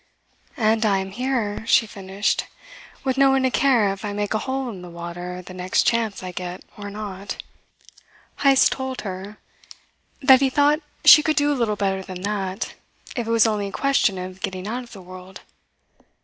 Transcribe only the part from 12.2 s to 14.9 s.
that, if it was only a question of getting out